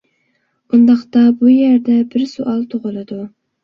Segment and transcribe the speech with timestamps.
[0.77, 3.25] ئۇنداقتا بۇ يەردە بىر سوئال تۇغۇلىدۇ.